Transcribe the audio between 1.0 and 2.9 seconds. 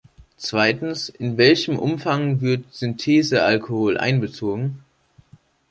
in welchem Umfang wird